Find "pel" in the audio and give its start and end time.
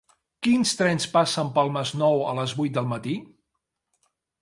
1.59-1.71